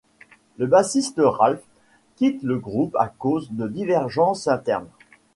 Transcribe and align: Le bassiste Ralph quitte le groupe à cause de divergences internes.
Le 0.57 0.65
bassiste 0.65 1.21
Ralph 1.23 1.61
quitte 2.15 2.41
le 2.41 2.57
groupe 2.57 2.95
à 2.99 3.07
cause 3.07 3.51
de 3.51 3.67
divergences 3.67 4.47
internes. 4.47 4.87